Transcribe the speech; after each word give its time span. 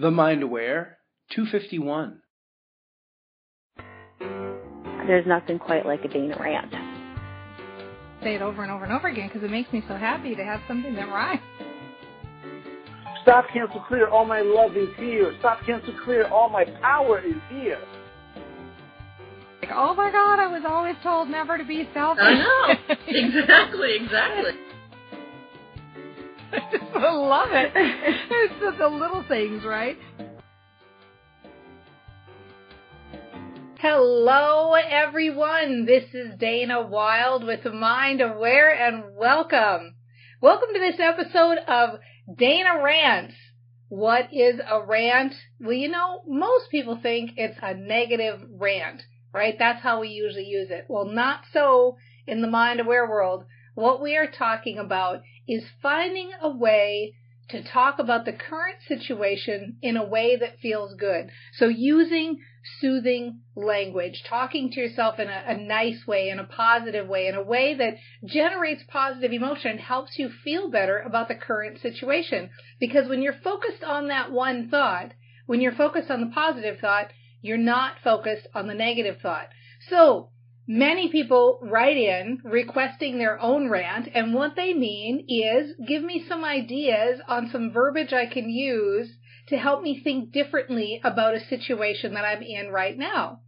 The 0.00 0.12
Mind 0.12 0.44
Aware 0.44 0.96
251. 1.34 2.20
There's 5.08 5.26
nothing 5.26 5.58
quite 5.58 5.86
like 5.86 6.04
a 6.04 6.08
Dana 6.08 6.36
rant. 6.38 6.72
Say 8.22 8.36
it 8.36 8.42
over 8.42 8.62
and 8.62 8.70
over 8.70 8.84
and 8.84 8.92
over 8.92 9.08
again 9.08 9.26
because 9.26 9.42
it 9.42 9.50
makes 9.50 9.72
me 9.72 9.82
so 9.88 9.96
happy 9.96 10.36
to 10.36 10.44
have 10.44 10.60
something 10.68 10.94
that 10.94 11.08
rhymes. 11.08 11.40
Stop, 13.22 13.46
cancel, 13.52 13.80
clear. 13.88 14.08
All 14.08 14.24
my 14.24 14.40
love 14.40 14.76
is 14.76 14.88
here. 14.98 15.34
Stop, 15.40 15.66
cancel, 15.66 15.92
clear. 16.04 16.28
All 16.28 16.48
my 16.48 16.64
power 16.80 17.18
is 17.18 17.34
here. 17.50 17.80
Like, 19.60 19.72
oh 19.74 19.96
my 19.96 20.12
God, 20.12 20.38
I 20.38 20.46
was 20.46 20.62
always 20.64 20.94
told 21.02 21.28
never 21.28 21.58
to 21.58 21.64
be 21.64 21.88
selfish. 21.92 22.22
I 22.22 22.34
know. 22.34 22.96
exactly, 23.08 23.96
exactly. 23.96 24.52
I 26.50 26.60
just 26.72 26.94
love 26.94 27.50
it. 27.52 27.72
It's 27.74 28.60
just 28.60 28.78
the 28.78 28.88
little 28.88 29.22
things, 29.28 29.64
right? 29.64 29.98
Hello, 33.78 34.72
everyone. 34.74 35.84
This 35.84 36.04
is 36.14 36.38
Dana 36.38 36.86
Wilde 36.86 37.44
with 37.44 37.64
Mind 37.66 38.22
Aware, 38.22 38.74
and 38.74 39.14
welcome. 39.14 39.94
Welcome 40.40 40.68
to 40.72 40.80
this 40.80 40.98
episode 40.98 41.58
of 41.68 42.00
Dana 42.34 42.82
Rants. 42.82 43.34
What 43.90 44.32
is 44.32 44.58
a 44.66 44.84
rant? 44.84 45.34
Well, 45.60 45.74
you 45.74 45.88
know, 45.88 46.22
most 46.26 46.70
people 46.70 46.98
think 47.02 47.32
it's 47.36 47.58
a 47.60 47.74
negative 47.74 48.40
rant, 48.58 49.02
right? 49.34 49.54
That's 49.58 49.82
how 49.82 50.00
we 50.00 50.08
usually 50.08 50.46
use 50.46 50.70
it. 50.70 50.86
Well, 50.88 51.04
not 51.04 51.40
so 51.52 51.98
in 52.26 52.40
the 52.40 52.48
Mind 52.48 52.80
Aware 52.80 53.08
world. 53.08 53.44
What 53.74 54.02
we 54.02 54.16
are 54.16 54.30
talking 54.30 54.78
about 54.78 55.20
is 55.48 55.64
finding 55.82 56.30
a 56.40 56.50
way 56.50 57.14
to 57.48 57.62
talk 57.62 57.98
about 57.98 58.26
the 58.26 58.32
current 58.32 58.76
situation 58.86 59.78
in 59.80 59.96
a 59.96 60.04
way 60.04 60.36
that 60.36 60.58
feels 60.60 60.94
good. 60.94 61.30
So 61.54 61.66
using 61.66 62.40
soothing 62.80 63.40
language, 63.56 64.22
talking 64.28 64.70
to 64.70 64.80
yourself 64.80 65.18
in 65.18 65.28
a, 65.28 65.44
a, 65.46 65.56
nice 65.56 66.06
way, 66.06 66.28
in 66.28 66.38
a 66.38 66.44
positive 66.44 67.08
way, 67.08 67.26
in 67.26 67.34
a 67.34 67.42
way 67.42 67.74
that 67.74 67.96
generates 68.26 68.82
positive 68.88 69.32
emotion 69.32 69.78
helps 69.78 70.18
you 70.18 70.28
feel 70.28 70.70
better 70.70 70.98
about 70.98 71.28
the 71.28 71.34
current 71.34 71.80
situation. 71.80 72.50
Because 72.78 73.08
when 73.08 73.22
you're 73.22 73.32
focused 73.32 73.82
on 73.82 74.08
that 74.08 74.30
one 74.30 74.68
thought, 74.68 75.12
when 75.46 75.62
you're 75.62 75.72
focused 75.72 76.10
on 76.10 76.20
the 76.20 76.34
positive 76.34 76.78
thought, 76.80 77.10
you're 77.40 77.56
not 77.56 77.94
focused 78.04 78.46
on 78.54 78.66
the 78.66 78.74
negative 78.74 79.22
thought. 79.22 79.48
So 79.88 80.28
Many 80.70 81.10
people 81.10 81.60
write 81.62 81.96
in 81.96 82.40
requesting 82.44 83.16
their 83.16 83.40
own 83.40 83.70
rant, 83.70 84.06
and 84.12 84.34
what 84.34 84.54
they 84.54 84.74
mean 84.74 85.24
is 85.26 85.74
give 85.88 86.02
me 86.02 86.26
some 86.28 86.44
ideas 86.44 87.22
on 87.26 87.48
some 87.50 87.72
verbiage 87.72 88.12
I 88.12 88.26
can 88.26 88.50
use 88.50 89.16
to 89.46 89.56
help 89.56 89.82
me 89.82 89.98
think 90.04 90.30
differently 90.30 91.00
about 91.02 91.34
a 91.34 91.40
situation 91.40 92.12
that 92.12 92.26
I'm 92.26 92.42
in 92.42 92.68
right 92.68 92.98
now. 92.98 93.40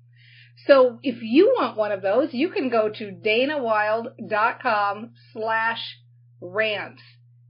So 0.67 0.99
if 1.03 1.23
you 1.23 1.55
want 1.59 1.77
one 1.77 1.93
of 1.93 2.01
those, 2.01 2.33
you 2.33 2.49
can 2.49 2.71
go 2.71 2.89
to 2.89 3.13
danawilde.com 3.13 5.11
slash 5.35 5.99
rants. 6.41 7.03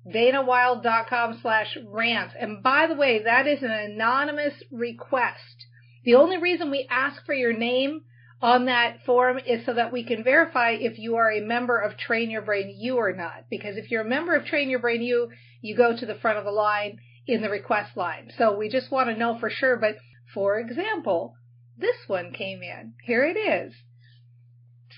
danawilde.com 0.05 1.39
slash 1.41 1.79
rants. 1.87 2.35
And 2.37 2.61
by 2.61 2.89
the 2.89 2.97
way, 2.97 3.23
that 3.23 3.47
is 3.47 3.63
an 3.63 3.71
anonymous 3.71 4.65
request. 4.73 5.67
The 6.05 6.17
only 6.17 6.39
reason 6.39 6.73
we 6.73 6.89
ask 6.91 7.25
for 7.25 7.35
your 7.35 7.57
name 7.57 8.03
on 8.43 8.67
that 8.67 9.05
form 9.05 9.39
is 9.39 9.67
so 9.67 9.75
that 9.75 9.93
we 9.93 10.05
can 10.05 10.25
verify 10.25 10.71
if 10.71 10.99
you 10.99 11.17
are 11.17 11.31
a 11.31 11.41
member 11.41 11.79
of 11.79 11.99
Train 11.99 12.31
Your 12.31 12.43
Brain 12.43 12.75
U 12.79 12.97
or 12.97 13.13
not. 13.13 13.45
Because 13.51 13.77
if 13.77 13.91
you're 13.91 14.03
a 14.03 14.09
member 14.09 14.35
of 14.35 14.47
Train 14.47 14.71
Your 14.71 14.79
Brain 14.79 15.03
U, 15.03 15.31
you 15.61 15.77
go 15.77 15.97
to 15.97 16.07
the 16.07 16.15
front 16.15 16.39
of 16.39 16.45
the 16.45 16.51
line 16.51 16.99
in 17.27 17.43
the 17.43 17.51
request 17.51 17.97
line. 17.97 18.31
So 18.39 18.57
we 18.57 18.69
just 18.69 18.91
want 18.91 19.11
to 19.11 19.17
know 19.17 19.39
for 19.39 19.51
sure. 19.51 19.77
But 19.77 19.97
for 20.33 20.59
example, 20.59 21.35
this 21.77 21.97
one 22.07 22.33
came 22.33 22.63
in. 22.63 22.95
Here 23.05 23.25
it 23.25 23.39
is. 23.39 23.75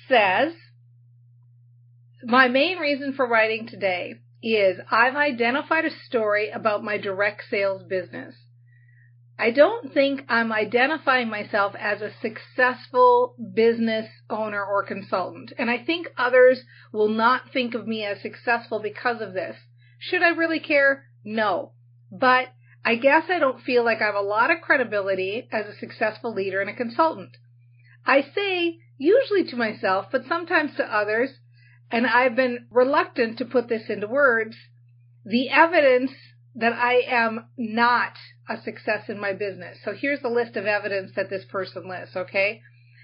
Says, 0.09 0.55
my 2.23 2.49
main 2.49 2.79
reason 2.79 3.13
for 3.15 3.27
writing 3.27 3.67
today 3.67 4.15
is 4.43 4.79
I've 4.91 5.17
identified 5.17 5.85
a 5.85 5.91
story 6.07 6.51
about 6.51 6.85
my 6.85 6.99
direct 6.99 7.43
sales 7.51 7.83
business. 7.83 8.35
I 9.39 9.51
don't 9.51 9.93
think 9.93 10.25
I'm 10.29 10.53
identifying 10.53 11.29
myself 11.29 11.75
as 11.79 12.01
a 12.01 12.13
successful 12.21 13.35
business 13.55 14.07
owner 14.29 14.63
or 14.63 14.85
consultant. 14.85 15.53
And 15.59 15.71
I 15.71 15.79
think 15.79 16.09
others 16.17 16.63
will 16.93 17.09
not 17.09 17.51
think 17.53 17.75
of 17.75 17.87
me 17.87 18.05
as 18.05 18.21
successful 18.21 18.79
because 18.81 19.21
of 19.21 19.33
this. 19.33 19.57
Should 19.99 20.23
I 20.23 20.29
really 20.29 20.61
care? 20.61 21.07
No. 21.25 21.73
But 22.11 22.49
I 22.85 22.97
guess 22.97 23.25
I 23.31 23.39
don't 23.39 23.63
feel 23.63 23.85
like 23.85 24.03
I 24.03 24.07
have 24.07 24.15
a 24.15 24.21
lot 24.21 24.51
of 24.51 24.61
credibility 24.61 25.49
as 25.51 25.67
a 25.67 25.79
successful 25.79 26.35
leader 26.35 26.61
and 26.61 26.69
a 26.69 26.75
consultant. 26.75 27.37
I 28.05 28.23
say 28.35 28.81
usually 28.99 29.45
to 29.45 29.57
myself, 29.57 30.07
but 30.11 30.27
sometimes 30.29 30.77
to 30.77 30.85
others, 30.85 31.31
and 31.91 32.07
I've 32.07 32.37
been 32.37 32.67
reluctant 32.71 33.39
to 33.39 33.45
put 33.45 33.69
this 33.69 33.89
into 33.89 34.09
words, 34.09 34.57
the 35.25 35.51
evidence 35.51 36.13
that 36.55 36.73
I 36.73 37.01
am 37.07 37.47
not 37.57 38.15
a 38.49 38.61
success 38.63 39.09
in 39.09 39.19
my 39.19 39.33
business. 39.33 39.79
So 39.85 39.93
here's 39.93 40.21
the 40.21 40.29
list 40.29 40.57
of 40.57 40.67
evidence 40.67 41.13
that 41.17 41.31
this 41.31 41.45
person 41.45 41.89
lists, 41.89 42.17
okay? 42.17 42.61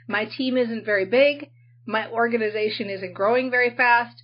My 0.07 0.25
team 0.25 0.57
isn't 0.57 0.85
very 0.85 1.05
big. 1.05 1.51
My 1.87 2.11
organization 2.11 2.91
isn't 2.91 3.15
growing 3.15 3.51
very 3.51 3.75
fast. 3.75 4.23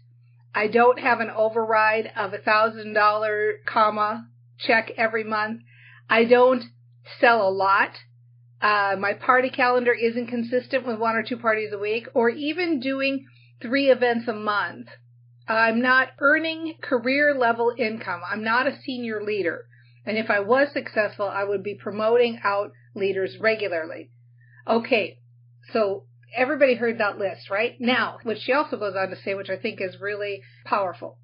I 0.55 0.69
don't 0.69 0.99
have 0.99 1.21
an 1.21 1.31
override 1.31 2.11
of 2.17 2.33
a 2.33 2.39
thousand 2.39 2.95
dollar 2.95 3.55
comma 3.67 4.29
check 4.59 4.93
every 4.97 5.25
month. 5.25 5.63
I 6.09 6.25
don't 6.25 6.65
sell 7.21 7.47
a 7.47 7.51
lot. 7.51 7.91
Uh, 8.61 8.97
my 8.99 9.13
party 9.15 9.51
calendar 9.51 9.93
isn't 9.93 10.29
consistent 10.29 10.87
with 10.87 10.99
one 10.99 11.17
or 11.17 11.23
two 11.23 11.37
parties 11.37 11.73
a 11.73 11.79
week 11.79 12.07
or 12.15 12.29
even 12.31 12.81
doing 12.81 13.27
three 13.61 13.91
events 13.91 14.29
a 14.29 14.33
month. 14.33 14.89
I'm 15.47 15.83
not 15.83 16.09
earning 16.21 16.75
career 16.81 17.35
level 17.35 17.75
income. 17.77 18.23
I'm 18.31 18.43
not 18.43 18.67
a 18.67 18.81
senior 18.85 19.23
leader. 19.23 19.67
And 20.07 20.19
if 20.19 20.31
I 20.31 20.41
was 20.41 20.69
successful, 20.73 21.27
I 21.27 21.45
would 21.45 21.63
be 21.63 21.75
promoting 21.75 22.41
out 22.45 22.73
leaders 22.95 23.37
regularly. 23.41 24.11
Okay, 24.67 25.19
so 25.73 26.05
everybody 26.35 26.75
heard 26.75 26.99
that 26.99 27.19
list, 27.19 27.51
right? 27.51 27.75
Now, 27.81 28.19
what 28.23 28.39
she 28.39 28.53
also 28.53 28.77
goes 28.77 28.95
on 28.97 29.11
to 29.11 29.17
say, 29.17 29.35
which 29.35 29.51
I 29.51 29.57
think 29.57 29.81
is 29.81 30.01
really 30.01 30.43
powerful. 30.65 31.19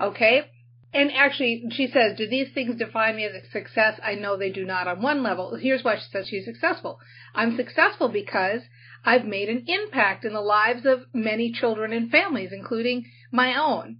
Okay? 0.00 0.50
And 0.92 1.10
actually, 1.12 1.64
she 1.72 1.88
says, 1.88 2.16
do 2.16 2.28
these 2.28 2.52
things 2.54 2.76
define 2.76 3.16
me 3.16 3.24
as 3.24 3.34
a 3.34 3.50
success? 3.50 3.98
I 4.02 4.14
know 4.14 4.36
they 4.36 4.50
do 4.50 4.64
not 4.64 4.86
on 4.86 5.02
one 5.02 5.22
level. 5.22 5.56
Here's 5.56 5.82
why 5.82 5.96
she 5.96 6.04
says 6.12 6.28
she's 6.28 6.44
successful. 6.44 6.98
I'm 7.34 7.56
successful 7.56 8.08
because 8.08 8.62
I've 9.04 9.24
made 9.24 9.48
an 9.48 9.64
impact 9.66 10.24
in 10.24 10.32
the 10.32 10.40
lives 10.40 10.86
of 10.86 11.00
many 11.12 11.52
children 11.52 11.92
and 11.92 12.10
families, 12.10 12.50
including 12.52 13.04
my 13.32 13.60
own. 13.60 13.98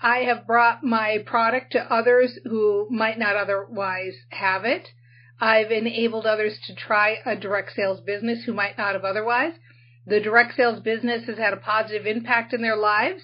I 0.00 0.18
have 0.18 0.46
brought 0.46 0.84
my 0.84 1.18
product 1.24 1.72
to 1.72 1.92
others 1.92 2.38
who 2.44 2.86
might 2.90 3.18
not 3.18 3.36
otherwise 3.36 4.14
have 4.30 4.64
it. 4.64 4.92
I've 5.40 5.70
enabled 5.70 6.26
others 6.26 6.58
to 6.66 6.74
try 6.74 7.18
a 7.24 7.36
direct 7.36 7.72
sales 7.72 8.00
business 8.00 8.44
who 8.44 8.52
might 8.52 8.78
not 8.78 8.94
have 8.94 9.04
otherwise. 9.04 9.54
The 10.06 10.20
direct 10.20 10.54
sales 10.54 10.80
business 10.80 11.26
has 11.26 11.38
had 11.38 11.52
a 11.52 11.58
positive 11.58 12.06
impact 12.06 12.52
in 12.52 12.62
their 12.62 12.76
lives 12.76 13.22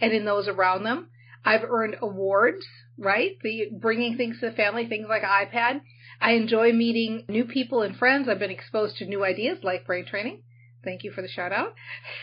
and 0.00 0.12
in 0.12 0.24
those 0.24 0.48
around 0.48 0.84
them. 0.84 1.08
I've 1.44 1.64
earned 1.64 1.96
awards, 2.00 2.64
right? 2.96 3.36
The 3.42 3.70
bringing 3.72 4.16
things 4.16 4.40
to 4.40 4.50
the 4.50 4.56
family, 4.56 4.86
things 4.86 5.08
like 5.08 5.22
iPad. 5.22 5.82
I 6.20 6.32
enjoy 6.32 6.72
meeting 6.72 7.24
new 7.28 7.44
people 7.44 7.82
and 7.82 7.96
friends. 7.96 8.28
I've 8.28 8.38
been 8.38 8.50
exposed 8.50 8.96
to 8.98 9.06
new 9.06 9.24
ideas 9.24 9.58
like 9.62 9.86
brain 9.86 10.06
training. 10.06 10.42
Thank 10.84 11.04
you 11.04 11.12
for 11.12 11.22
the 11.22 11.28
shout 11.28 11.52
out. 11.52 11.74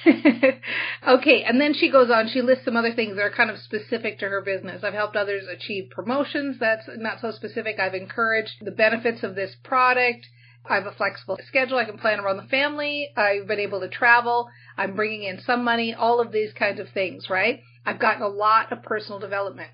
okay, 1.08 1.44
and 1.44 1.62
then 1.62 1.74
she 1.74 1.90
goes 1.90 2.10
on. 2.12 2.28
She 2.28 2.42
lists 2.42 2.66
some 2.66 2.76
other 2.76 2.94
things 2.94 3.16
that 3.16 3.22
are 3.24 3.32
kind 3.32 3.50
of 3.50 3.58
specific 3.60 4.20
to 4.20 4.28
her 4.28 4.42
business. 4.42 4.84
I've 4.84 4.94
helped 4.94 5.16
others 5.16 5.46
achieve 5.48 5.92
promotions. 5.92 6.58
That's 6.60 6.84
not 6.98 7.22
so 7.22 7.32
specific. 7.32 7.80
I've 7.80 7.94
encouraged 7.94 8.56
the 8.62 8.72
benefits 8.72 9.24
of 9.24 9.36
this 9.36 9.56
product. 9.64 10.28
I 10.70 10.76
have 10.76 10.86
a 10.86 10.92
flexible 10.92 11.38
schedule. 11.48 11.78
I 11.78 11.86
can 11.86 11.98
plan 11.98 12.20
around 12.20 12.38
the 12.38 12.44
family. 12.44 13.10
I've 13.16 13.48
been 13.48 13.60
able 13.60 13.80
to 13.80 13.88
travel. 13.88 14.50
I'm 14.78 14.96
bringing 14.96 15.24
in 15.24 15.40
some 15.40 15.64
money. 15.64 15.94
All 15.94 16.20
of 16.20 16.34
these 16.34 16.52
kinds 16.52 16.82
of 16.82 16.90
things, 16.90 17.30
right? 17.30 17.62
I've 17.86 18.00
gotten 18.00 18.24
a 18.24 18.28
lot 18.28 18.74
of 18.74 18.84
personal 18.84 19.20
development. 19.20 19.72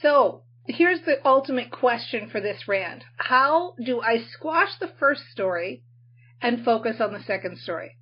So 0.00 0.42
here's 0.66 1.00
the 1.02 1.26
ultimate 1.26 1.72
question 1.72 2.28
for 2.30 2.40
this 2.40 2.68
rant. 2.68 3.02
How 3.16 3.74
do 3.84 4.00
I 4.00 4.24
squash 4.32 4.78
the 4.78 4.92
first 4.98 5.22
story 5.32 5.82
and 6.40 6.64
focus 6.64 6.96
on 7.00 7.12
the 7.12 7.22
second 7.22 7.58
story? 7.58 7.96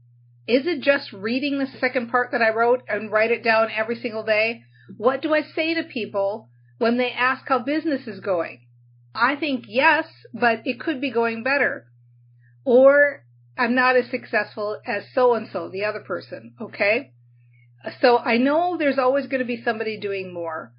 Is 0.46 0.66
it 0.66 0.82
just 0.82 1.12
reading 1.12 1.58
the 1.58 1.78
second 1.81 2.10
part 2.10 2.32
that 2.32 2.42
I 2.42 2.50
wrote 2.50 2.82
and 2.88 3.10
write 3.10 3.31
it 3.31 3.42
down 3.42 3.69
every 3.75 3.96
single 3.96 4.25
day? 4.25 4.62
What 4.96 5.22
do 5.22 5.34
I 5.34 5.42
say 5.42 5.75
to 5.75 5.84
people 5.84 6.50
when 6.78 6.98
they 6.98 7.10
ask 7.10 7.48
how 7.48 7.60
business 7.60 8.06
is 8.06 8.20
going? 8.20 8.66
I 9.14 9.36
think 9.36 9.64
yes, 9.69 10.06
but 10.32 10.66
it 10.66 10.81
could 10.81 11.00
be 11.00 11.10
going 11.10 11.42
better. 11.42 11.86
Or 12.64 13.25
I'm 13.56 13.75
not 13.75 13.96
as 13.96 14.10
successful 14.10 14.78
as 14.86 15.04
so 15.14 15.34
and 15.34 15.48
so, 15.50 15.69
the 15.69 15.84
other 15.84 16.00
person, 16.00 16.54
okay? 16.60 17.12
So 18.00 18.19
I 18.19 18.38
know 18.38 18.76
there's 18.76 18.98
always 18.98 19.26
going 19.26 19.40
to 19.40 19.46
be 19.46 19.62
somebody 19.62 19.98
doing 19.98 20.32
more. 20.32 20.72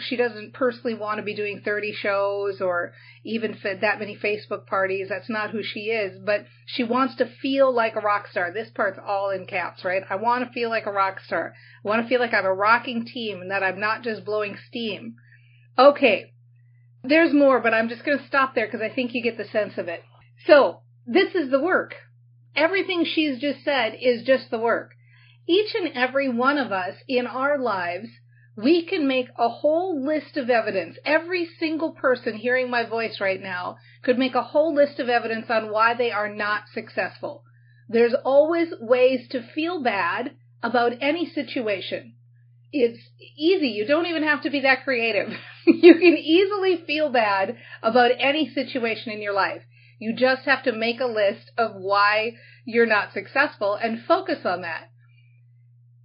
She 0.00 0.16
doesn't 0.16 0.54
personally 0.54 0.94
want 0.94 1.18
to 1.18 1.22
be 1.22 1.34
doing 1.34 1.60
30 1.62 1.92
shows 1.92 2.60
or 2.62 2.92
even 3.24 3.58
that 3.62 3.98
many 3.98 4.16
Facebook 4.16 4.66
parties. 4.66 5.08
That's 5.10 5.28
not 5.28 5.50
who 5.50 5.62
she 5.62 5.90
is, 5.90 6.18
but 6.24 6.46
she 6.66 6.82
wants 6.82 7.16
to 7.16 7.26
feel 7.26 7.74
like 7.74 7.94
a 7.94 8.00
rock 8.00 8.26
star. 8.28 8.52
This 8.52 8.70
part's 8.70 8.98
all 9.04 9.30
in 9.30 9.46
caps, 9.46 9.84
right? 9.84 10.02
I 10.08 10.16
want 10.16 10.46
to 10.46 10.52
feel 10.52 10.70
like 10.70 10.86
a 10.86 10.92
rock 10.92 11.20
star. 11.20 11.54
I 11.84 11.88
want 11.88 12.02
to 12.02 12.08
feel 12.08 12.20
like 12.20 12.32
I 12.32 12.36
have 12.36 12.44
a 12.46 12.54
rocking 12.54 13.04
team 13.04 13.42
and 13.42 13.50
that 13.50 13.62
I'm 13.62 13.80
not 13.80 14.02
just 14.02 14.24
blowing 14.24 14.56
steam. 14.68 15.16
Okay. 15.78 16.32
There's 17.04 17.34
more, 17.34 17.60
but 17.60 17.74
I'm 17.74 17.88
just 17.88 18.04
going 18.04 18.18
to 18.18 18.26
stop 18.26 18.54
there 18.54 18.66
because 18.66 18.80
I 18.80 18.94
think 18.94 19.12
you 19.12 19.22
get 19.22 19.36
the 19.36 19.44
sense 19.44 19.74
of 19.76 19.88
it. 19.88 20.02
So, 20.46 20.80
this 21.06 21.34
is 21.34 21.50
the 21.50 21.60
work. 21.60 21.96
Everything 22.56 23.04
she's 23.04 23.40
just 23.40 23.64
said 23.64 23.96
is 24.00 24.22
just 24.22 24.50
the 24.50 24.58
work. 24.58 24.92
Each 25.48 25.74
and 25.74 25.92
every 25.94 26.28
one 26.28 26.56
of 26.56 26.70
us 26.70 26.94
in 27.08 27.26
our 27.26 27.58
lives 27.58 28.08
we 28.56 28.84
can 28.84 29.08
make 29.08 29.28
a 29.38 29.48
whole 29.48 30.04
list 30.04 30.36
of 30.36 30.50
evidence. 30.50 30.98
Every 31.04 31.48
single 31.58 31.92
person 31.92 32.36
hearing 32.36 32.68
my 32.68 32.84
voice 32.84 33.20
right 33.20 33.40
now 33.40 33.76
could 34.02 34.18
make 34.18 34.34
a 34.34 34.42
whole 34.42 34.74
list 34.74 34.98
of 34.98 35.08
evidence 35.08 35.46
on 35.48 35.70
why 35.70 35.94
they 35.94 36.10
are 36.10 36.28
not 36.28 36.64
successful. 36.72 37.44
There's 37.88 38.14
always 38.24 38.68
ways 38.80 39.28
to 39.30 39.46
feel 39.54 39.82
bad 39.82 40.32
about 40.62 40.92
any 41.00 41.26
situation. 41.26 42.14
It's 42.72 43.00
easy. 43.36 43.68
You 43.68 43.86
don't 43.86 44.06
even 44.06 44.22
have 44.22 44.42
to 44.42 44.50
be 44.50 44.60
that 44.60 44.84
creative. 44.84 45.28
you 45.66 45.94
can 45.94 46.16
easily 46.16 46.82
feel 46.86 47.10
bad 47.10 47.56
about 47.82 48.12
any 48.18 48.48
situation 48.48 49.12
in 49.12 49.20
your 49.20 49.34
life. 49.34 49.62
You 49.98 50.14
just 50.14 50.42
have 50.46 50.64
to 50.64 50.72
make 50.72 51.00
a 51.00 51.06
list 51.06 51.52
of 51.56 51.72
why 51.74 52.32
you're 52.64 52.86
not 52.86 53.12
successful 53.12 53.74
and 53.74 54.04
focus 54.04 54.40
on 54.44 54.62
that. 54.62 54.90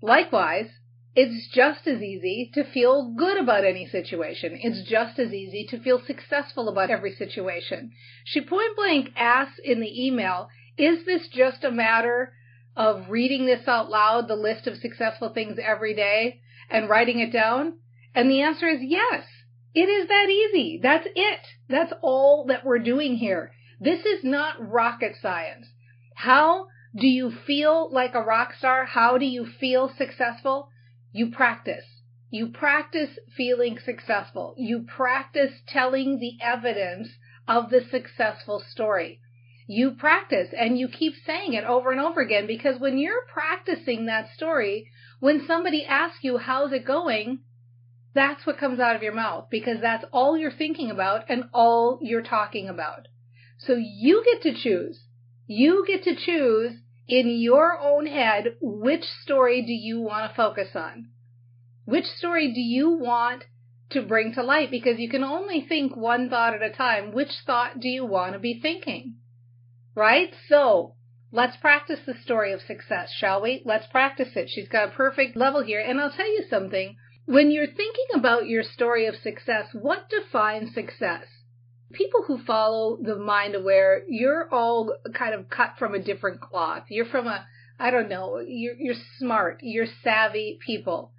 Likewise, 0.01 0.69
it's 1.19 1.47
just 1.47 1.87
as 1.87 1.99
easy 1.99 2.51
to 2.53 2.63
feel 2.63 3.11
good 3.17 3.39
about 3.39 3.65
any 3.65 3.87
situation. 3.87 4.59
It's 4.61 4.87
just 4.87 5.17
as 5.17 5.33
easy 5.33 5.65
to 5.71 5.81
feel 5.81 5.99
successful 6.05 6.69
about 6.69 6.91
every 6.91 7.15
situation. 7.15 7.91
She 8.23 8.39
point 8.39 8.75
blank 8.75 9.09
asks 9.15 9.59
in 9.63 9.79
the 9.79 10.05
email, 10.05 10.49
is 10.77 11.05
this 11.07 11.27
just 11.29 11.63
a 11.63 11.71
matter 11.71 12.33
of 12.75 13.09
reading 13.09 13.47
this 13.47 13.67
out 13.67 13.89
loud, 13.89 14.27
the 14.27 14.35
list 14.35 14.67
of 14.67 14.77
successful 14.77 15.29
things 15.29 15.57
every 15.59 15.95
day, 15.95 16.39
and 16.69 16.87
writing 16.87 17.19
it 17.19 17.33
down? 17.33 17.79
And 18.13 18.29
the 18.29 18.43
answer 18.43 18.67
is 18.67 18.81
yes. 18.83 19.25
It 19.73 19.89
is 19.89 20.07
that 20.09 20.29
easy. 20.29 20.79
That's 20.83 21.07
it. 21.15 21.39
That's 21.67 21.93
all 22.03 22.45
that 22.49 22.63
we're 22.63 22.77
doing 22.77 23.15
here. 23.15 23.53
This 23.81 24.05
is 24.05 24.23
not 24.23 24.71
rocket 24.71 25.15
science. 25.19 25.65
How 26.13 26.67
do 26.95 27.07
you 27.07 27.31
feel 27.31 27.89
like 27.91 28.13
a 28.13 28.21
rock 28.21 28.53
star? 28.53 28.85
How 28.85 29.17
do 29.17 29.25
you 29.25 29.47
feel 29.59 29.91
successful? 29.97 30.69
You 31.11 31.31
practice. 31.31 31.85
You 32.29 32.47
practice 32.47 33.17
feeling 33.35 33.79
successful. 33.79 34.53
You 34.57 34.83
practice 34.83 35.61
telling 35.65 36.19
the 36.19 36.37
evidence 36.41 37.09
of 37.47 37.69
the 37.69 37.81
successful 37.81 38.59
story. 38.59 39.21
You 39.67 39.91
practice 39.91 40.53
and 40.57 40.77
you 40.77 40.87
keep 40.87 41.13
saying 41.25 41.53
it 41.53 41.63
over 41.63 41.91
and 41.91 41.99
over 41.99 42.21
again 42.21 42.47
because 42.47 42.79
when 42.79 42.97
you're 42.97 43.25
practicing 43.31 44.05
that 44.05 44.29
story, 44.33 44.89
when 45.19 45.45
somebody 45.45 45.85
asks 45.85 46.23
you, 46.23 46.37
how's 46.37 46.71
it 46.71 46.85
going? 46.85 47.39
That's 48.13 48.45
what 48.45 48.57
comes 48.57 48.79
out 48.79 48.95
of 48.95 49.03
your 49.03 49.13
mouth 49.13 49.47
because 49.49 49.79
that's 49.81 50.05
all 50.11 50.37
you're 50.37 50.51
thinking 50.51 50.89
about 50.89 51.29
and 51.29 51.45
all 51.53 51.99
you're 52.01 52.21
talking 52.21 52.67
about. 52.67 53.07
So 53.57 53.73
you 53.75 54.23
get 54.25 54.41
to 54.43 54.53
choose. 54.53 55.03
You 55.47 55.85
get 55.87 56.03
to 56.03 56.15
choose 56.15 56.73
in 57.07 57.29
your 57.39 57.79
own 57.79 58.05
head, 58.05 58.57
which 58.61 59.03
story 59.23 59.61
do 59.61 59.71
you 59.71 60.01
want 60.01 60.29
to 60.29 60.35
focus 60.35 60.69
on? 60.75 61.09
Which 61.85 62.05
story 62.05 62.51
do 62.53 62.59
you 62.59 62.89
want 62.89 63.45
to 63.91 64.01
bring 64.01 64.33
to 64.33 64.43
light? 64.43 64.69
Because 64.69 64.99
you 64.99 65.09
can 65.09 65.23
only 65.23 65.61
think 65.61 65.95
one 65.95 66.29
thought 66.29 66.53
at 66.53 66.61
a 66.61 66.69
time. 66.69 67.13
Which 67.13 67.31
thought 67.45 67.79
do 67.79 67.87
you 67.87 68.05
want 68.05 68.33
to 68.33 68.39
be 68.39 68.59
thinking? 68.59 69.15
Right? 69.95 70.33
So, 70.49 70.95
let's 71.31 71.55
practice 71.57 72.01
the 72.05 72.13
story 72.13 72.51
of 72.51 72.61
success, 72.61 73.13
shall 73.17 73.41
we? 73.41 73.61
Let's 73.63 73.87
practice 73.87 74.35
it. 74.35 74.49
She's 74.49 74.67
got 74.67 74.89
a 74.89 74.95
perfect 74.95 75.37
level 75.37 75.63
here. 75.63 75.79
And 75.79 76.01
I'll 76.01 76.11
tell 76.11 76.27
you 76.27 76.43
something. 76.49 76.97
When 77.25 77.51
you're 77.51 77.67
thinking 77.67 78.07
about 78.15 78.47
your 78.47 78.63
story 78.63 79.05
of 79.05 79.15
success, 79.15 79.67
what 79.73 80.09
defines 80.09 80.73
success? 80.73 81.25
People 81.93 82.23
who 82.23 82.43
follow 82.43 82.97
the 83.01 83.15
mind 83.15 83.55
aware, 83.55 84.03
you're 84.07 84.47
all 84.51 84.95
kind 85.13 85.33
of 85.33 85.49
cut 85.49 85.75
from 85.77 85.93
a 85.93 85.99
different 85.99 86.41
cloth. 86.41 86.83
You're 86.89 87.05
from 87.05 87.27
a, 87.27 87.45
I 87.79 87.91
don't 87.91 88.09
know, 88.09 88.39
you're, 88.39 88.75
you're 88.75 88.95
smart, 89.17 89.59
you're 89.61 89.87
savvy 90.03 90.59
people. 90.65 91.11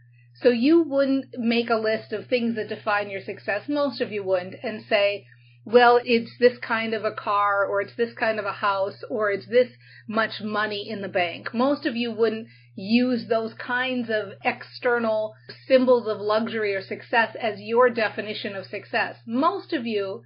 So 0.43 0.51
you 0.51 0.83
wouldn't 0.83 1.37
make 1.37 1.71
a 1.71 1.77
list 1.77 2.13
of 2.13 2.27
things 2.27 2.55
that 2.57 2.69
define 2.69 3.11
your 3.11 3.23
success. 3.23 3.63
Most 3.69 4.01
of 4.01 4.13
you 4.13 4.23
wouldn't 4.23 4.55
and 4.63 4.85
say, 4.89 5.27
well, 5.65 6.01
it's 6.05 6.31
this 6.39 6.57
kind 6.59 6.95
of 6.95 7.05
a 7.05 7.13
car 7.13 7.67
or 7.67 7.81
it's 7.81 7.95
this 7.97 8.15
kind 8.15 8.39
of 8.39 8.47
a 8.47 8.53
house 8.53 9.03
or 9.11 9.31
it's 9.31 9.47
this 9.47 9.69
much 10.07 10.41
money 10.41 10.89
in 10.89 11.03
the 11.03 11.09
bank. 11.09 11.53
Most 11.53 11.87
of 11.87 11.97
you 11.97 12.13
wouldn't 12.13 12.47
use 12.75 13.27
those 13.27 13.53
kinds 13.55 14.09
of 14.09 14.33
external 14.45 15.35
symbols 15.67 16.07
of 16.07 16.21
luxury 16.21 16.75
or 16.75 16.83
success 16.83 17.37
as 17.41 17.61
your 17.61 17.91
definition 17.91 18.55
of 18.55 18.67
success. 18.67 19.17
Most 19.27 19.73
of 19.73 19.87
you 19.87 20.23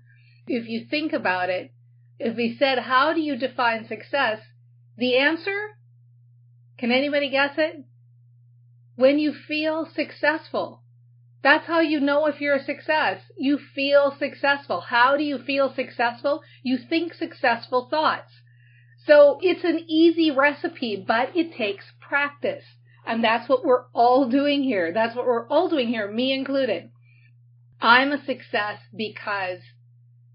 if 0.47 0.69
you 0.69 0.87
think 0.89 1.13
about 1.13 1.51
it, 1.51 1.73
if 2.19 2.37
we 2.37 2.57
said, 2.59 2.79
how 2.79 3.13
do 3.13 3.21
you 3.21 3.37
define 3.37 3.87
success? 3.87 4.41
The 4.97 5.17
answer, 5.17 5.77
can 6.79 6.93
anybody 6.93 7.31
guess 7.31 7.55
it? 7.57 7.85
When 8.97 9.19
you 9.19 9.33
feel 9.33 9.89
successful. 9.95 10.83
That's 11.43 11.67
how 11.67 11.81
you 11.81 11.99
know 11.99 12.27
if 12.27 12.41
you're 12.41 12.57
a 12.57 12.65
success. 12.65 13.21
You 13.37 13.59
feel 13.59 14.15
successful. 14.17 14.81
How 14.81 15.17
do 15.17 15.25
you 15.25 15.39
feel 15.39 15.73
successful? 15.75 16.43
You 16.63 16.79
think 16.79 17.15
successful 17.15 17.89
thoughts. 17.91 18.31
So 19.07 19.39
it's 19.43 19.65
an 19.65 19.85
easy 19.89 20.31
recipe, 20.31 21.05
but 21.05 21.37
it 21.37 21.57
takes 21.57 21.85
practice. 22.01 22.65
And 23.05 23.25
that's 23.25 23.49
what 23.49 23.65
we're 23.65 23.87
all 23.93 24.29
doing 24.29 24.63
here. 24.63 24.93
That's 24.93 25.17
what 25.17 25.27
we're 25.27 25.49
all 25.49 25.69
doing 25.69 25.89
here, 25.89 26.09
me 26.09 26.33
included. 26.33 26.91
I'm 27.81 28.13
a 28.13 28.25
success 28.25 28.79
because 28.97 29.59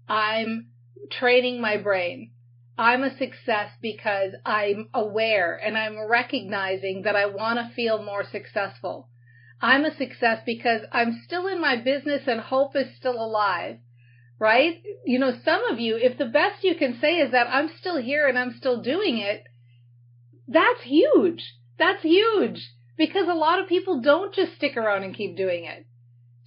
I'm 0.08 0.68
training 1.10 1.60
my 1.60 1.76
brain. 1.76 2.32
I'm 2.78 3.02
a 3.02 3.16
success 3.18 3.72
because 3.82 4.32
I'm 4.46 4.88
aware 4.94 5.56
and 5.56 5.76
I'm 5.76 5.98
recognizing 6.08 7.02
that 7.02 7.16
I 7.16 7.26
want 7.26 7.58
to 7.58 7.74
feel 7.74 8.02
more 8.02 8.24
successful. 8.24 9.08
I'm 9.60 9.84
a 9.84 9.96
success 9.96 10.42
because 10.46 10.82
I'm 10.92 11.20
still 11.26 11.48
in 11.48 11.60
my 11.60 11.76
business 11.76 12.22
and 12.28 12.40
hope 12.40 12.76
is 12.76 12.96
still 12.96 13.16
alive. 13.16 13.78
Right? 14.38 14.80
You 15.04 15.18
know, 15.18 15.32
some 15.44 15.64
of 15.64 15.80
you, 15.80 15.96
if 15.96 16.16
the 16.16 16.26
best 16.26 16.62
you 16.62 16.76
can 16.76 17.00
say 17.00 17.16
is 17.16 17.32
that 17.32 17.48
I'm 17.48 17.68
still 17.80 18.00
here 18.00 18.28
and 18.28 18.38
I'm 18.38 18.54
still 18.56 18.80
doing 18.80 19.18
it, 19.18 19.42
that's 20.46 20.82
huge. 20.82 21.42
That's 21.76 22.02
huge. 22.02 22.70
Because 22.96 23.26
a 23.28 23.34
lot 23.34 23.60
of 23.60 23.68
people 23.68 24.00
don't 24.00 24.32
just 24.32 24.54
stick 24.54 24.76
around 24.76 25.02
and 25.02 25.16
keep 25.16 25.36
doing 25.36 25.64
it. 25.64 25.87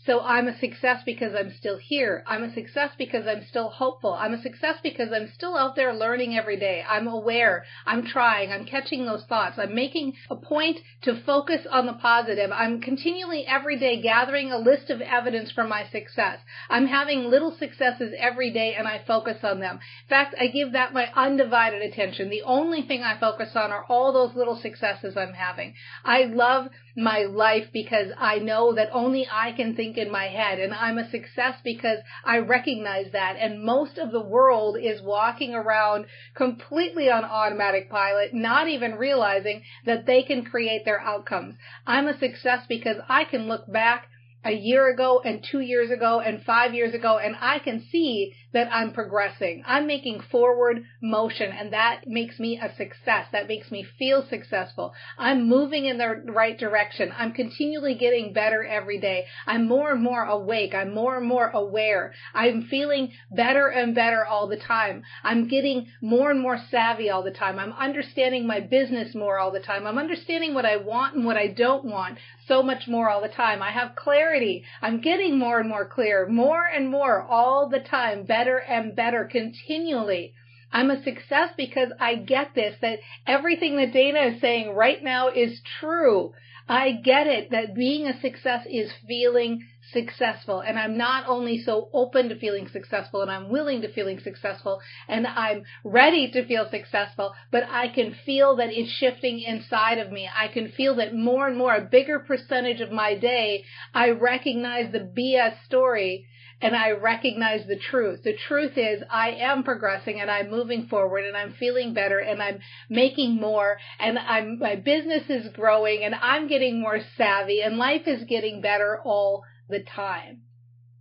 So 0.03 0.21
I'm 0.21 0.47
a 0.47 0.57
success 0.57 1.03
because 1.05 1.35
I'm 1.35 1.51
still 1.51 1.77
here. 1.77 2.23
I'm 2.25 2.43
a 2.43 2.53
success 2.53 2.89
because 2.97 3.27
I'm 3.27 3.45
still 3.45 3.69
hopeful. 3.69 4.13
I'm 4.13 4.33
a 4.33 4.41
success 4.41 4.77
because 4.81 5.09
I'm 5.13 5.31
still 5.35 5.55
out 5.55 5.75
there 5.75 5.93
learning 5.93 6.35
every 6.35 6.57
day. 6.57 6.83
I'm 6.89 7.07
aware. 7.07 7.65
I'm 7.85 8.07
trying. 8.07 8.51
I'm 8.51 8.65
catching 8.65 9.05
those 9.05 9.23
thoughts. 9.25 9.59
I'm 9.59 9.75
making 9.75 10.13
a 10.31 10.35
point 10.35 10.79
to 11.03 11.21
focus 11.23 11.67
on 11.69 11.85
the 11.85 11.93
positive. 11.93 12.51
I'm 12.51 12.81
continually 12.81 13.45
every 13.45 13.77
day 13.77 14.01
gathering 14.01 14.51
a 14.51 14.57
list 14.57 14.89
of 14.89 15.01
evidence 15.01 15.51
for 15.51 15.65
my 15.65 15.85
success. 15.91 16.39
I'm 16.67 16.87
having 16.87 17.29
little 17.29 17.55
successes 17.55 18.15
every 18.17 18.51
day 18.51 18.73
and 18.73 18.87
I 18.87 19.03
focus 19.05 19.37
on 19.43 19.59
them. 19.59 19.75
In 19.75 20.09
fact, 20.09 20.33
I 20.39 20.47
give 20.47 20.71
that 20.71 20.93
my 20.93 21.11
undivided 21.15 21.83
attention. 21.83 22.29
The 22.29 22.41
only 22.41 22.81
thing 22.81 23.03
I 23.03 23.19
focus 23.19 23.55
on 23.55 23.71
are 23.71 23.85
all 23.87 24.11
those 24.13 24.35
little 24.35 24.59
successes 24.59 25.15
I'm 25.15 25.33
having. 25.33 25.75
I 26.03 26.23
love 26.23 26.69
my 26.95 27.23
life 27.23 27.67
because 27.71 28.11
I 28.17 28.39
know 28.39 28.73
that 28.73 28.89
only 28.91 29.27
I 29.31 29.51
can 29.51 29.75
think 29.75 29.97
in 29.97 30.11
my 30.11 30.27
head 30.27 30.59
and 30.59 30.73
I'm 30.73 30.97
a 30.97 31.09
success 31.09 31.55
because 31.63 31.99
I 32.25 32.39
recognize 32.39 33.11
that 33.11 33.37
and 33.39 33.63
most 33.63 33.97
of 33.97 34.11
the 34.11 34.21
world 34.21 34.77
is 34.77 35.01
walking 35.01 35.53
around 35.53 36.05
completely 36.35 37.09
on 37.09 37.23
automatic 37.23 37.89
pilot, 37.89 38.33
not 38.33 38.67
even 38.67 38.95
realizing 38.95 39.63
that 39.85 40.05
they 40.05 40.23
can 40.23 40.43
create 40.43 40.85
their 40.85 40.99
outcomes. 40.99 41.55
I'm 41.85 42.07
a 42.07 42.17
success 42.17 42.65
because 42.67 42.97
I 43.07 43.23
can 43.25 43.47
look 43.47 43.71
back 43.71 44.07
a 44.43 44.51
year 44.51 44.89
ago 44.89 45.21
and 45.23 45.43
two 45.43 45.59
years 45.59 45.91
ago 45.91 46.19
and 46.19 46.43
five 46.43 46.73
years 46.73 46.93
ago 46.93 47.19
and 47.19 47.35
I 47.39 47.59
can 47.59 47.85
see 47.91 48.33
that 48.53 48.71
I'm 48.71 48.91
progressing. 48.91 49.63
I'm 49.65 49.87
making 49.87 50.21
forward 50.31 50.83
motion 51.01 51.51
and 51.51 51.73
that 51.73 52.07
makes 52.07 52.39
me 52.39 52.59
a 52.59 52.73
success. 52.75 53.27
That 53.31 53.47
makes 53.47 53.71
me 53.71 53.85
feel 53.97 54.25
successful. 54.29 54.93
I'm 55.17 55.47
moving 55.47 55.85
in 55.85 55.97
the 55.97 56.23
right 56.31 56.57
direction. 56.57 57.13
I'm 57.17 57.31
continually 57.33 57.95
getting 57.95 58.33
better 58.33 58.63
every 58.63 58.99
day. 58.99 59.25
I'm 59.47 59.67
more 59.67 59.91
and 59.91 60.03
more 60.03 60.23
awake. 60.23 60.73
I'm 60.73 60.93
more 60.93 61.17
and 61.17 61.27
more 61.27 61.47
aware. 61.47 62.13
I'm 62.33 62.63
feeling 62.63 63.11
better 63.31 63.67
and 63.67 63.95
better 63.95 64.25
all 64.25 64.47
the 64.47 64.57
time. 64.57 65.03
I'm 65.23 65.47
getting 65.47 65.87
more 66.01 66.31
and 66.31 66.41
more 66.41 66.59
savvy 66.69 67.09
all 67.09 67.23
the 67.23 67.31
time. 67.31 67.59
I'm 67.59 67.73
understanding 67.73 68.45
my 68.45 68.59
business 68.59 69.15
more 69.15 69.39
all 69.39 69.51
the 69.51 69.59
time. 69.59 69.87
I'm 69.87 69.97
understanding 69.97 70.53
what 70.53 70.65
I 70.65 70.77
want 70.77 71.15
and 71.15 71.25
what 71.25 71.37
I 71.37 71.47
don't 71.47 71.85
want 71.85 72.17
so 72.47 72.61
much 72.61 72.87
more 72.87 73.09
all 73.09 73.21
the 73.21 73.29
time. 73.29 73.61
I 73.61 73.71
have 73.71 73.95
clarity. 73.95 74.65
I'm 74.81 74.99
getting 74.99 75.39
more 75.39 75.59
and 75.59 75.69
more 75.69 75.85
clear, 75.85 76.27
more 76.27 76.65
and 76.65 76.89
more 76.89 77.21
all 77.21 77.69
the 77.69 77.79
time, 77.79 78.23
better 78.23 78.40
and 78.49 78.95
better 78.95 79.25
continually. 79.25 80.33
I'm 80.73 80.89
a 80.89 81.03
success 81.03 81.51
because 81.57 81.91
I 81.99 82.15
get 82.15 82.55
this, 82.55 82.75
that 82.81 82.99
everything 83.27 83.75
that 83.77 83.91
Dana 83.91 84.19
is 84.21 84.41
saying 84.41 84.73
right 84.73 85.03
now 85.03 85.27
is 85.29 85.61
true. 85.79 86.33
I 86.69 86.93
get 86.93 87.27
it 87.27 87.51
that 87.51 87.75
being 87.75 88.07
a 88.07 88.21
success 88.21 88.65
is 88.69 88.93
feeling 89.05 89.67
successful 89.91 90.61
and 90.61 90.79
I'm 90.79 90.95
not 90.95 91.27
only 91.27 91.61
so 91.61 91.89
open 91.91 92.29
to 92.29 92.39
feeling 92.39 92.69
successful 92.69 93.21
and 93.21 93.29
I'm 93.29 93.49
willing 93.49 93.81
to 93.81 93.91
feeling 93.91 94.19
successful 94.19 94.79
and 95.09 95.27
I'm 95.27 95.63
ready 95.83 96.31
to 96.31 96.45
feel 96.45 96.69
successful, 96.69 97.33
but 97.51 97.63
I 97.69 97.89
can 97.89 98.15
feel 98.25 98.55
that 98.55 98.71
it's 98.71 98.89
shifting 98.89 99.41
inside 99.41 99.97
of 99.97 100.11
me. 100.11 100.29
I 100.33 100.47
can 100.47 100.71
feel 100.71 100.95
that 100.95 101.13
more 101.13 101.47
and 101.47 101.57
more, 101.57 101.75
a 101.75 101.81
bigger 101.81 102.19
percentage 102.19 102.79
of 102.79 102.91
my 102.91 103.15
day, 103.15 103.65
I 103.93 104.11
recognize 104.11 104.91
the 104.91 104.99
BS 104.99 105.55
story 105.65 106.25
and 106.61 106.75
I 106.75 106.91
recognize 106.91 107.65
the 107.65 107.77
truth. 107.77 108.21
The 108.23 108.37
truth 108.47 108.77
is 108.77 109.01
I 109.09 109.31
am 109.31 109.63
progressing 109.63 110.21
and 110.21 110.29
I'm 110.29 110.51
moving 110.51 110.87
forward 110.87 111.25
and 111.25 111.35
I'm 111.35 111.53
feeling 111.53 111.93
better 111.93 112.19
and 112.19 112.41
I'm 112.41 112.59
making 112.89 113.35
more 113.35 113.77
and 113.99 114.19
I'm, 114.19 114.59
my 114.59 114.75
business 114.75 115.23
is 115.27 115.51
growing 115.53 116.03
and 116.03 116.13
I'm 116.13 116.47
getting 116.47 116.79
more 116.79 116.99
savvy 117.17 117.61
and 117.61 117.77
life 117.77 118.03
is 118.05 118.25
getting 118.25 118.61
better 118.61 118.99
all 119.03 119.43
the 119.69 119.79
time. 119.79 120.41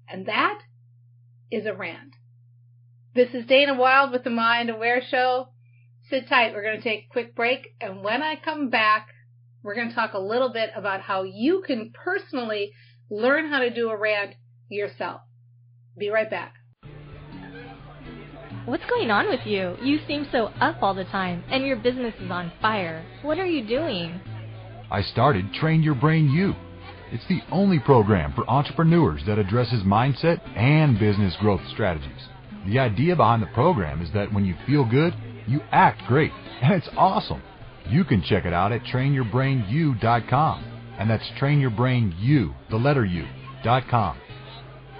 And 0.08 0.26
that 0.26 0.60
is 1.50 1.66
a 1.66 1.74
rant. 1.74 2.14
This 3.14 3.28
is 3.34 3.44
Dana 3.44 3.74
Wilde 3.74 4.12
with 4.12 4.24
the 4.24 4.30
Mind 4.30 4.70
Aware 4.70 5.02
Show. 5.10 5.48
Sit 6.08 6.26
tight. 6.28 6.54
We're 6.54 6.62
going 6.62 6.78
to 6.78 6.82
take 6.82 7.04
a 7.04 7.12
quick 7.12 7.36
break. 7.36 7.74
And 7.80 8.02
when 8.02 8.22
I 8.22 8.36
come 8.36 8.70
back, 8.70 9.08
we're 9.62 9.74
going 9.74 9.90
to 9.90 9.94
talk 9.94 10.14
a 10.14 10.18
little 10.18 10.52
bit 10.52 10.70
about 10.74 11.02
how 11.02 11.24
you 11.24 11.62
can 11.66 11.92
personally 11.92 12.72
learn 13.10 13.48
how 13.48 13.58
to 13.58 13.70
do 13.70 13.90
a 13.90 13.96
rant 13.96 14.34
yourself. 14.68 15.20
Be 16.00 16.08
right 16.08 16.30
back. 16.30 16.54
What's 18.64 18.84
going 18.88 19.10
on 19.10 19.28
with 19.28 19.40
you? 19.44 19.76
You 19.82 19.98
seem 20.08 20.26
so 20.32 20.46
up 20.58 20.82
all 20.82 20.94
the 20.94 21.04
time, 21.04 21.44
and 21.50 21.66
your 21.66 21.76
business 21.76 22.14
is 22.18 22.30
on 22.30 22.50
fire. 22.62 23.04
What 23.20 23.38
are 23.38 23.46
you 23.46 23.66
doing? 23.66 24.18
I 24.90 25.02
started 25.02 25.52
Train 25.52 25.82
Your 25.82 25.94
Brain 25.94 26.30
U. 26.30 26.54
It's 27.12 27.26
the 27.28 27.42
only 27.52 27.78
program 27.80 28.32
for 28.32 28.48
entrepreneurs 28.48 29.20
that 29.26 29.38
addresses 29.38 29.82
mindset 29.82 30.40
and 30.56 30.98
business 30.98 31.36
growth 31.38 31.60
strategies. 31.70 32.28
The 32.66 32.78
idea 32.78 33.14
behind 33.14 33.42
the 33.42 33.48
program 33.48 34.00
is 34.00 34.10
that 34.14 34.32
when 34.32 34.46
you 34.46 34.54
feel 34.66 34.88
good, 34.88 35.14
you 35.46 35.60
act 35.70 36.00
great, 36.08 36.32
and 36.62 36.72
it's 36.82 36.88
awesome. 36.96 37.42
You 37.90 38.04
can 38.04 38.22
check 38.22 38.46
it 38.46 38.54
out 38.54 38.72
at 38.72 38.84
trainyourbrainu.com, 38.84 40.64
and 40.98 41.10
that's 41.10 41.28
trainyourbrainu, 41.38 42.54
the 42.70 42.76
letter 42.76 43.04
U, 43.04 43.26
dot 43.62 43.82
com. 43.90 44.16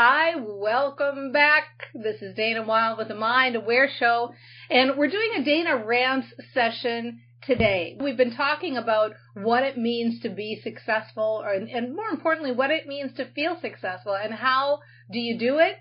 Hi, 0.00 0.36
welcome 0.36 1.32
back. 1.32 1.88
This 1.92 2.22
is 2.22 2.36
Dana 2.36 2.62
Wilde 2.62 2.98
with 2.98 3.08
the 3.08 3.16
Mind 3.16 3.56
Aware 3.56 3.90
Show, 3.98 4.32
and 4.70 4.96
we're 4.96 5.10
doing 5.10 5.30
a 5.36 5.44
Dana 5.44 5.76
Rants 5.84 6.28
session 6.54 7.20
today. 7.42 7.98
We've 8.00 8.16
been 8.16 8.36
talking 8.36 8.76
about 8.76 9.14
what 9.34 9.64
it 9.64 9.76
means 9.76 10.20
to 10.20 10.28
be 10.28 10.60
successful, 10.62 11.42
or, 11.44 11.50
and 11.50 11.96
more 11.96 12.10
importantly, 12.12 12.52
what 12.52 12.70
it 12.70 12.86
means 12.86 13.16
to 13.16 13.32
feel 13.32 13.58
successful, 13.60 14.14
and 14.14 14.32
how 14.32 14.78
do 15.10 15.18
you 15.18 15.36
do 15.36 15.58
it? 15.58 15.78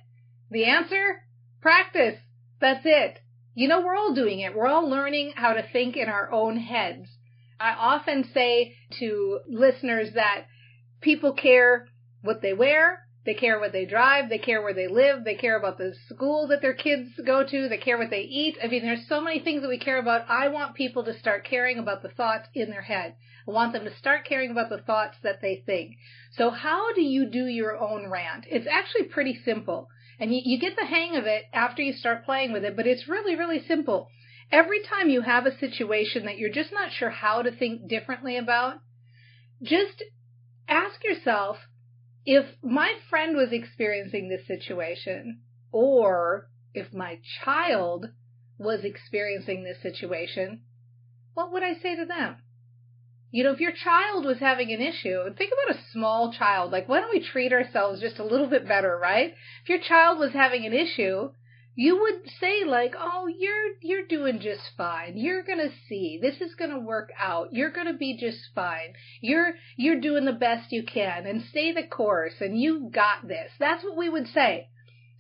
The 0.50 0.66
answer? 0.66 1.22
Practice. 1.62 2.18
That's 2.60 2.86
it. 2.86 3.20
You 3.54 3.68
know, 3.68 3.82
we're 3.82 3.96
all 3.96 4.16
doing 4.16 4.40
it. 4.40 4.56
We're 4.56 4.66
all 4.66 4.90
learning 4.90 5.34
how 5.36 5.54
to 5.54 5.62
think 5.72 5.96
in 5.96 6.10
our 6.10 6.32
own 6.32 6.58
heads. 6.58 7.06
I 7.60 7.74
often 7.74 8.28
say 8.34 8.78
to 8.98 9.42
listeners 9.48 10.14
that 10.16 10.48
people 11.02 11.34
care 11.34 11.90
what 12.24 12.42
they 12.42 12.54
wear, 12.54 13.04
they 13.28 13.34
care 13.34 13.60
what 13.60 13.74
they 13.74 13.84
drive. 13.84 14.30
They 14.30 14.38
care 14.38 14.62
where 14.62 14.74
they 14.74 14.88
live. 14.88 15.26
They 15.26 15.36
care 15.36 15.58
about 15.58 15.78
the 15.78 15.94
school 16.08 16.48
that 16.48 16.62
their 16.62 16.74
kids 16.74 17.10
go 17.26 17.44
to. 17.44 17.68
They 17.68 17.78
care 17.78 17.98
what 17.98 18.10
they 18.10 18.22
eat. 18.22 18.58
I 18.64 18.68
mean, 18.68 18.84
there's 18.84 19.06
so 19.10 19.20
many 19.20 19.42
things 19.42 19.62
that 19.64 19.68
we 19.68 19.78
care 19.78 20.00
about. 20.00 20.30
I 20.30 20.48
want 20.48 20.76
people 20.76 21.04
to 21.04 21.20
start 21.20 21.46
caring 21.46 21.78
about 21.78 22.02
the 22.02 22.08
thoughts 22.08 22.48
in 22.54 22.70
their 22.70 22.84
head. 22.84 23.16
I 23.46 23.52
want 23.52 23.74
them 23.74 23.84
to 23.84 23.94
start 23.98 24.26
caring 24.26 24.50
about 24.50 24.70
the 24.70 24.78
thoughts 24.78 25.18
that 25.24 25.42
they 25.42 25.62
think. 25.66 25.98
So 26.38 26.52
how 26.52 26.94
do 26.94 27.02
you 27.02 27.26
do 27.26 27.48
your 27.48 27.78
own 27.78 28.10
rant? 28.10 28.46
It's 28.50 28.66
actually 28.66 29.10
pretty 29.10 29.38
simple. 29.44 29.90
And 30.22 30.34
you, 30.34 30.40
you 30.46 30.58
get 30.58 30.78
the 30.78 30.86
hang 30.86 31.18
of 31.18 31.26
it 31.26 31.44
after 31.54 31.82
you 31.82 31.92
start 31.92 32.24
playing 32.24 32.54
with 32.54 32.64
it, 32.64 32.78
but 32.78 32.88
it's 32.88 33.10
really, 33.10 33.36
really 33.36 33.62
simple. 33.68 34.08
Every 34.54 34.80
time 34.84 35.10
you 35.10 35.20
have 35.20 35.46
a 35.46 35.60
situation 35.60 36.28
that 36.28 36.38
you're 36.38 36.50
just 36.50 36.72
not 36.72 36.94
sure 36.94 37.10
how 37.10 37.42
to 37.42 37.52
think 37.52 37.90
differently 37.90 38.38
about, 38.38 38.76
just 39.62 40.02
ask 40.70 41.04
yourself, 41.04 41.58
if 42.28 42.46
my 42.62 42.94
friend 43.10 43.38
was 43.38 43.54
experiencing 43.54 44.28
this 44.28 44.46
situation, 44.46 45.40
or 45.72 46.50
if 46.74 46.94
my 46.94 47.20
child 47.44 48.08
was 48.58 48.84
experiencing 48.84 49.64
this 49.64 49.82
situation, 49.82 50.62
what 51.36 51.54
would 51.54 51.64
I 51.64 51.76
say 51.76 51.96
to 51.96 52.06
them? 52.06 52.36
You 53.32 53.46
know, 53.46 53.54
if 53.54 53.62
your 53.62 53.72
child 53.72 54.26
was 54.26 54.40
having 54.40 54.74
an 54.74 54.82
issue, 54.82 55.34
think 55.38 55.54
about 55.54 55.78
a 55.78 55.92
small 55.94 56.34
child, 56.34 56.74
like 56.74 56.90
why 56.90 57.00
don't 57.00 57.16
we 57.16 57.26
treat 57.26 57.54
ourselves 57.54 58.02
just 58.02 58.20
a 58.20 58.26
little 58.26 58.48
bit 58.48 58.68
better, 58.68 59.00
right? 59.02 59.34
If 59.64 59.70
your 59.70 59.80
child 59.80 60.20
was 60.20 60.34
having 60.34 60.66
an 60.66 60.74
issue, 60.74 61.30
you 61.80 61.96
would 62.02 62.28
say 62.42 62.64
like, 62.66 62.96
"Oh, 62.98 63.28
you're 63.28 63.76
you're 63.82 64.08
doing 64.08 64.40
just 64.40 64.64
fine. 64.76 65.16
You're 65.16 65.44
going 65.44 65.60
to 65.60 65.76
see. 65.88 66.18
This 66.20 66.42
is 66.42 66.56
going 66.56 66.72
to 66.72 66.80
work 66.80 67.12
out. 67.20 67.54
You're 67.54 67.70
going 67.70 67.86
to 67.86 67.94
be 67.94 68.18
just 68.18 68.40
fine. 68.56 68.96
You're 69.22 69.54
you're 69.76 70.02
doing 70.02 70.26
the 70.26 70.34
best 70.34 70.72
you 70.72 70.82
can 70.82 71.28
and 71.28 71.44
stay 71.44 71.72
the 71.72 71.84
course 71.84 72.42
and 72.42 72.60
you 72.60 72.90
got 72.92 73.28
this." 73.28 73.52
That's 73.60 73.84
what 73.84 73.96
we 73.96 74.10
would 74.10 74.28
say. 74.28 74.70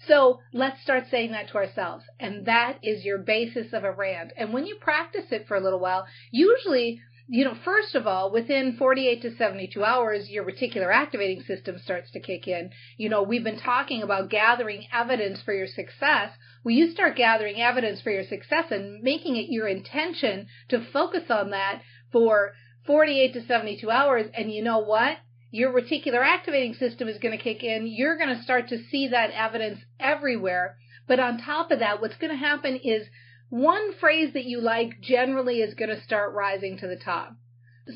So, 0.08 0.40
let's 0.52 0.82
start 0.82 1.06
saying 1.12 1.32
that 1.32 1.50
to 1.50 1.58
ourselves. 1.58 2.06
And 2.20 2.48
that 2.48 2.80
is 2.82 3.06
your 3.06 3.20
basis 3.20 3.72
of 3.72 3.84
a 3.84 3.92
rant. 3.92 4.34
And 4.36 4.52
when 4.52 4.66
you 4.66 4.78
practice 4.82 5.32
it 5.32 5.48
for 5.48 5.58
a 5.58 5.62
little 5.62 5.80
while, 5.80 6.08
usually 6.32 7.02
you 7.29 7.43
know, 7.43 7.55
first 7.65 7.93
of 7.93 8.07
all, 8.07 8.31
within 8.31 8.77
48 8.77 9.22
to 9.22 9.36
72 9.36 9.84
hours, 9.84 10.29
your 10.29 10.46
reticular 10.46 10.93
activating 10.93 11.43
system 11.43 11.77
starts 11.77 12.10
to 12.12 12.22
kick 12.22 12.48
in. 12.48 12.69
You 12.96 13.10
know, 13.10 13.24
we've 13.24 13.43
been 13.43 13.60
talking 13.60 14.01
about 14.01 14.29
gathering 14.29 14.88
evidence 14.93 15.41
for 15.41 15.53
your 15.53 15.67
success. 15.67 16.31
Well, 16.63 16.74
you 16.74 16.91
start 16.91 17.17
gathering 17.17 17.62
evidence 17.62 18.01
for 18.01 18.12
your 18.12 18.24
success 18.24 18.72
and 18.72 19.03
making 19.03 19.36
it 19.36 19.50
your 19.50 19.67
intention 19.67 20.48
to 20.69 20.86
focus 20.93 21.24
on 21.29 21.50
that 21.51 21.81
for 22.12 22.53
48 22.86 23.34
to 23.34 23.46
72 23.46 23.91
hours. 23.91 24.27
And 24.34 24.51
you 24.51 24.63
know 24.63 24.79
what? 24.79 25.17
Your 25.51 25.74
reticular 25.74 26.25
activating 26.25 26.75
system 26.75 27.10
is 27.10 27.19
going 27.19 27.38
to 27.38 27.43
kick 27.43 27.62
in. 27.62 27.88
You're 27.88 28.17
going 28.17 28.36
to 28.36 28.43
start 28.43 28.69
to 28.69 28.84
see 28.89 29.10
that 29.10 29.31
evidence 29.31 29.79
everywhere. 30.00 30.77
But 31.07 31.19
on 31.19 31.39
top 31.39 31.72
of 31.72 31.79
that, 31.79 32.01
what's 32.01 32.17
going 32.17 32.31
to 32.31 32.38
happen 32.38 32.77
is 32.77 33.07
one 33.50 33.94
phrase 33.94 34.34
that 34.34 34.46
you 34.46 34.60
like 34.60 35.01
generally 35.01 35.62
is 35.62 35.74
going 35.74 35.89
to 35.89 36.01
start 36.01 36.34
rising 36.34 36.77
to 36.77 36.88
the 36.88 36.98
top. 36.98 37.36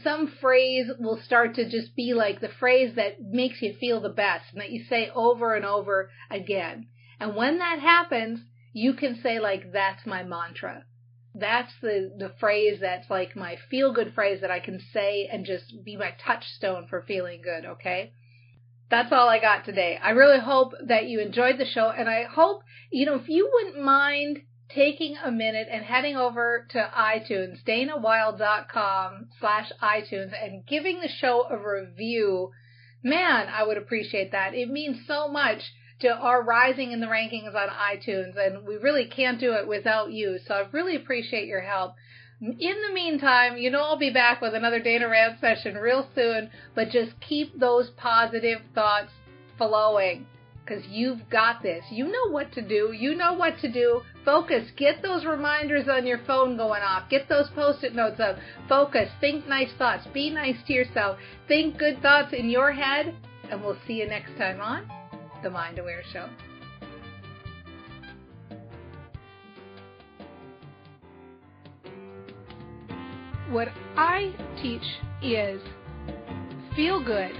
Some 0.03 0.27
phrase 0.39 0.89
will 0.97 1.19
start 1.21 1.55
to 1.55 1.69
just 1.69 1.95
be 1.95 2.13
like 2.13 2.39
the 2.39 2.47
phrase 2.47 2.95
that 2.95 3.21
makes 3.21 3.61
you 3.61 3.73
feel 3.73 3.99
the 3.99 4.09
best 4.09 4.45
and 4.53 4.61
that 4.61 4.71
you 4.71 4.85
say 4.85 5.11
over 5.13 5.53
and 5.53 5.65
over 5.65 6.09
again. 6.29 6.87
And 7.19 7.35
when 7.35 7.59
that 7.59 7.79
happens, 7.79 8.39
you 8.71 8.93
can 8.93 9.19
say 9.21 9.39
like, 9.39 9.73
that's 9.73 10.05
my 10.05 10.23
mantra. 10.23 10.85
That's 11.35 11.73
the, 11.81 12.13
the 12.17 12.33
phrase 12.39 12.79
that's 12.79 13.09
like 13.09 13.35
my 13.35 13.57
feel 13.69 13.93
good 13.93 14.13
phrase 14.13 14.39
that 14.41 14.51
I 14.51 14.61
can 14.61 14.79
say 14.93 15.27
and 15.31 15.45
just 15.45 15.83
be 15.83 15.97
my 15.97 16.13
touchstone 16.25 16.87
for 16.87 17.01
feeling 17.01 17.41
good, 17.41 17.65
okay? 17.65 18.13
That's 18.89 19.11
all 19.11 19.27
I 19.27 19.39
got 19.39 19.65
today. 19.65 19.97
I 20.01 20.11
really 20.11 20.39
hope 20.39 20.73
that 20.87 21.07
you 21.07 21.19
enjoyed 21.19 21.57
the 21.57 21.65
show 21.65 21.89
and 21.89 22.09
I 22.09 22.23
hope, 22.23 22.63
you 22.91 23.05
know, 23.05 23.15
if 23.15 23.27
you 23.27 23.49
wouldn't 23.53 23.83
mind 23.83 24.41
taking 24.73 25.15
a 25.17 25.31
minute 25.31 25.67
and 25.71 25.83
heading 25.83 26.15
over 26.15 26.65
to 26.69 26.91
iTunes, 26.97 27.63
danawilde.com 27.63 29.27
slash 29.39 29.71
iTunes 29.81 30.31
and 30.43 30.65
giving 30.65 31.01
the 31.01 31.09
show 31.09 31.45
a 31.49 31.57
review. 31.57 32.51
Man, 33.03 33.47
I 33.49 33.63
would 33.63 33.77
appreciate 33.77 34.31
that. 34.31 34.53
It 34.53 34.69
means 34.69 35.05
so 35.07 35.27
much 35.27 35.73
to 36.01 36.09
our 36.09 36.43
rising 36.43 36.91
in 36.91 36.99
the 36.99 37.07
rankings 37.07 37.55
on 37.55 37.69
iTunes 37.69 38.35
and 38.37 38.65
we 38.67 38.75
really 38.77 39.05
can't 39.05 39.39
do 39.39 39.53
it 39.53 39.67
without 39.67 40.11
you. 40.11 40.39
So 40.47 40.53
I 40.53 40.67
really 40.71 40.95
appreciate 40.95 41.47
your 41.47 41.61
help. 41.61 41.95
In 42.41 42.55
the 42.87 42.93
meantime, 42.93 43.57
you 43.57 43.69
know 43.69 43.83
I'll 43.83 43.99
be 43.99 44.09
back 44.09 44.41
with 44.41 44.55
another 44.55 44.79
Dana 44.79 45.07
Rant 45.07 45.39
session 45.39 45.75
real 45.75 46.07
soon, 46.15 46.49
but 46.73 46.89
just 46.89 47.11
keep 47.21 47.59
those 47.59 47.91
positive 47.97 48.61
thoughts 48.73 49.11
flowing 49.59 50.25
because 50.63 50.83
you've 50.87 51.29
got 51.29 51.61
this. 51.61 51.83
You 51.91 52.05
know 52.05 52.29
what 52.29 52.51
to 52.53 52.61
do. 52.61 52.93
You 52.93 53.15
know 53.15 53.33
what 53.33 53.57
to 53.59 53.71
do. 53.71 54.01
Focus. 54.23 54.69
Get 54.77 55.01
those 55.01 55.25
reminders 55.25 55.87
on 55.89 56.05
your 56.05 56.19
phone 56.25 56.55
going 56.57 56.81
off. 56.81 57.09
Get 57.09 57.27
those 57.27 57.49
post-it 57.55 57.95
notes 57.95 58.19
up. 58.19 58.37
Focus. 58.69 59.09
Think 59.19 59.47
nice 59.47 59.71
thoughts. 59.77 60.07
Be 60.13 60.29
nice 60.29 60.57
to 60.67 60.73
yourself. 60.73 61.17
Think 61.47 61.77
good 61.77 62.01
thoughts 62.01 62.33
in 62.33 62.49
your 62.49 62.71
head. 62.71 63.15
And 63.49 63.61
we'll 63.61 63.77
see 63.87 63.93
you 63.93 64.07
next 64.07 64.37
time 64.37 64.61
on 64.61 64.89
The 65.43 65.49
Mind 65.49 65.79
Aware 65.79 66.03
Show. 66.13 66.29
What 73.49 73.67
I 73.97 74.33
teach 74.61 74.81
is 75.21 75.61
feel 76.73 77.03
good. 77.03 77.33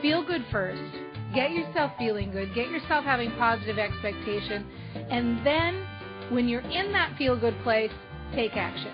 Feel 0.00 0.26
good 0.26 0.44
first 0.50 1.01
Get 1.34 1.52
yourself 1.52 1.92
feeling 1.98 2.30
good. 2.30 2.54
Get 2.54 2.70
yourself 2.70 3.04
having 3.04 3.30
positive 3.32 3.78
expectation. 3.78 4.66
And 4.94 5.46
then 5.46 5.86
when 6.30 6.46
you're 6.46 6.60
in 6.60 6.92
that 6.92 7.16
feel 7.16 7.38
good 7.38 7.56
place, 7.62 7.90
take 8.34 8.52
action. 8.54 8.92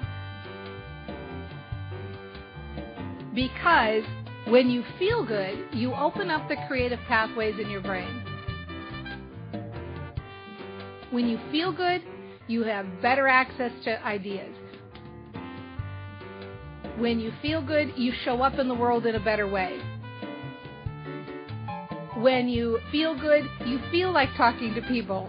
Because 3.35 4.05
when 4.47 4.71
you 4.71 4.85
feel 4.99 5.27
good, 5.27 5.67
you 5.73 5.93
open 5.95 6.31
up 6.31 6.49
the 6.49 6.57
creative 6.69 7.01
pathways 7.09 7.57
in 7.61 7.71
your 7.71 7.81
brain. 7.81 8.25
When 11.11 11.29
you 11.29 11.39
feel 11.51 11.73
good, 11.73 12.03
you 12.47 12.63
have 12.63 12.87
better 13.03 13.27
access 13.27 13.73
to 13.85 14.05
ideas. 14.07 14.55
When 16.99 17.19
you 17.19 17.33
feel 17.43 17.65
good, 17.65 17.93
you 17.97 18.13
show 18.25 18.43
up 18.43 18.59
in 18.59 18.69
the 18.69 18.75
world 18.75 19.07
in 19.07 19.17
a 19.17 19.21
better 19.21 19.49
way 19.49 19.81
when 22.23 22.49
you 22.49 22.79
feel 22.91 23.19
good, 23.19 23.45
you 23.67 23.79
feel 23.91 24.13
like 24.13 24.29
talking 24.37 24.75
to 24.75 24.83
people. 24.83 25.29